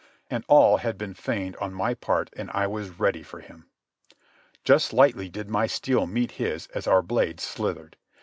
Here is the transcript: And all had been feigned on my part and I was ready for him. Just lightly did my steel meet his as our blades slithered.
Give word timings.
And 0.31 0.43
all 0.47 0.77
had 0.77 0.97
been 0.97 1.13
feigned 1.13 1.55
on 1.57 1.75
my 1.75 1.93
part 1.93 2.31
and 2.35 2.49
I 2.55 2.65
was 2.65 2.99
ready 2.99 3.21
for 3.21 3.39
him. 3.39 3.69
Just 4.63 4.93
lightly 4.93 5.29
did 5.29 5.47
my 5.47 5.67
steel 5.67 6.07
meet 6.07 6.31
his 6.31 6.65
as 6.73 6.87
our 6.87 7.03
blades 7.03 7.43
slithered. 7.43 7.97